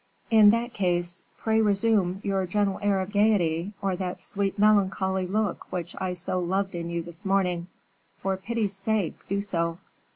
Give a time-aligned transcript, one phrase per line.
[0.31, 5.71] "In that case, pray resume your gentle air of gayety, or that sweet melancholy look
[5.71, 7.67] which I so loved in you this morning;
[8.17, 9.77] for pity's sake, do so."